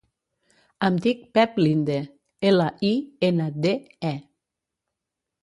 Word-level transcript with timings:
Em 0.87 0.95
dic 1.05 1.19
Pep 1.37 1.59
Linde: 1.63 1.97
ela, 2.53 2.67
i, 2.91 2.91
ena, 3.29 3.51
de, 3.67 3.77
e. 4.15 4.17